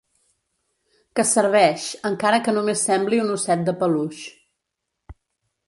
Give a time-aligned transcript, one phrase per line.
[1.19, 4.25] Que serveix, encara que només sembli un osset de peluix.